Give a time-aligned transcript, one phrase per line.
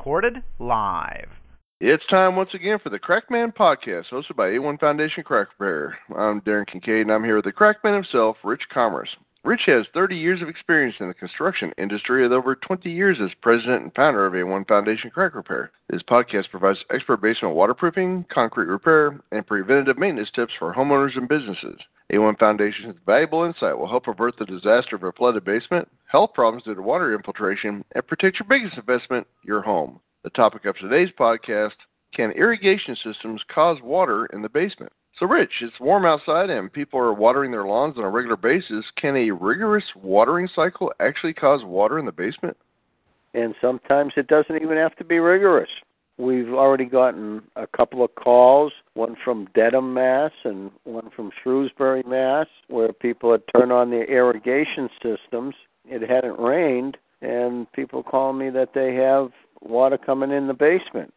[0.00, 1.28] Recorded live.
[1.78, 5.98] It's time once again for the Crackman Podcast, hosted by A1 Foundation Crack Repair.
[6.16, 9.10] I'm Darren Kincaid, and I'm here with the Crackman himself, Rich Commerce.
[9.44, 13.28] Rich has 30 years of experience in the construction industry with over 20 years as
[13.42, 15.70] president and founder of A1 Foundation Crack Repair.
[15.92, 21.28] His podcast provides expert basement waterproofing, concrete repair, and preventative maintenance tips for homeowners and
[21.28, 21.78] businesses.
[22.12, 26.64] A1 Foundation's valuable insight will help avert the disaster of a flooded basement, health problems
[26.64, 30.00] due to water infiltration, and protect your biggest investment, your home.
[30.24, 31.76] The topic of today's podcast
[32.12, 34.92] Can irrigation systems cause water in the basement?
[35.18, 38.84] So, Rich, it's warm outside and people are watering their lawns on a regular basis.
[38.96, 42.56] Can a rigorous watering cycle actually cause water in the basement?
[43.34, 45.68] And sometimes it doesn't even have to be rigorous.
[46.20, 52.02] We've already gotten a couple of calls, one from Dedham, Mass, and one from Shrewsbury,
[52.06, 55.54] Mass, where people had turned on their irrigation systems.
[55.86, 59.30] It hadn't rained, and people calling me that they have
[59.62, 61.14] water coming in the basement.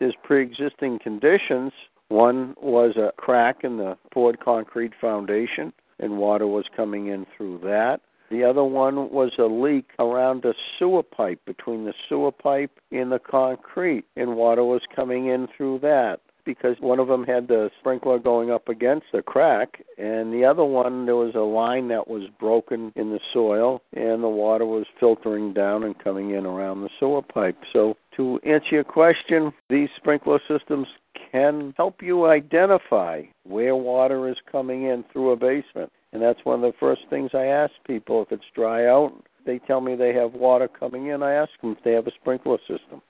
[0.00, 1.70] There's pre existing conditions.
[2.08, 7.60] One was a crack in the poured concrete foundation, and water was coming in through
[7.62, 8.00] that.
[8.30, 13.10] The other one was a leak around a sewer pipe between the sewer pipe and
[13.10, 17.70] the concrete, and water was coming in through that because one of them had the
[17.78, 22.08] sprinkler going up against the crack, and the other one there was a line that
[22.08, 26.82] was broken in the soil, and the water was filtering down and coming in around
[26.82, 27.58] the sewer pipe.
[27.72, 30.88] So, to answer your question, these sprinkler systems
[31.30, 35.92] can help you identify where water is coming in through a basement.
[36.12, 38.22] And that's one of the first things I ask people.
[38.22, 39.12] If it's dry out,
[39.46, 41.22] they tell me they have water coming in.
[41.22, 43.00] I ask them if they have a sprinkler system.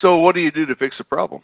[0.00, 1.42] So, what do you do to fix the problem?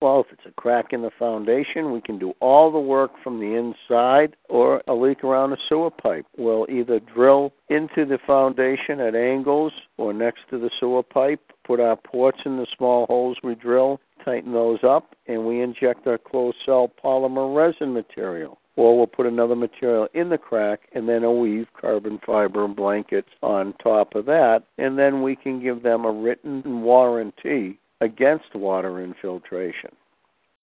[0.00, 3.40] Well, if it's a crack in the foundation, we can do all the work from
[3.40, 6.26] the inside or a leak around a sewer pipe.
[6.36, 11.80] We'll either drill into the foundation at angles or next to the sewer pipe, put
[11.80, 16.18] our ports in the small holes we drill, tighten those up, and we inject our
[16.18, 18.58] closed cell polymer resin material.
[18.76, 23.30] Or we'll put another material in the crack and then a weave carbon fiber blankets
[23.42, 29.02] on top of that, and then we can give them a written warranty against water
[29.02, 29.90] infiltration.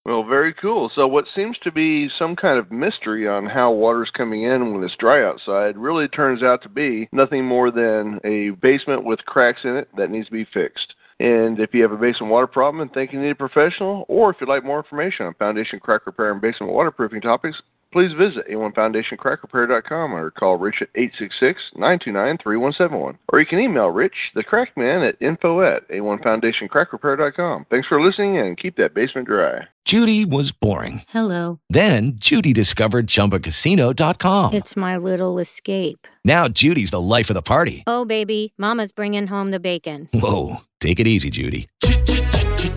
[0.06, 0.92] Well, very cool.
[0.94, 4.84] So, what seems to be some kind of mystery on how water's coming in when
[4.84, 9.62] it's dry outside really turns out to be nothing more than a basement with cracks
[9.64, 10.94] in it that needs to be fixed.
[11.22, 14.32] And if you have a basement water problem and think you need a professional, or
[14.32, 17.62] if you'd like more information on foundation crack repair and basement waterproofing topics,
[17.94, 20.94] please visit a1foundationcrackrepair.com or call Rich at
[21.76, 23.18] 866-929-3171.
[23.32, 27.68] Or you can email Rich, the crackman, at info at a1foundationcrackrepair.com.
[27.70, 29.68] Thanks for listening and keep that basement dry.
[29.86, 31.02] Judy was boring.
[31.10, 31.60] Hello.
[31.70, 34.54] Then Judy discovered ChumbaCasino.com.
[34.54, 36.08] It's my little escape.
[36.26, 37.84] Now Judy's the life of the party.
[37.86, 40.10] Oh, baby, Mama's bringing home the bacon.
[40.14, 41.68] Whoa, take it easy, Judy.